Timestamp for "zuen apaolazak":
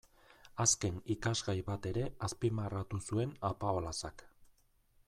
3.11-4.27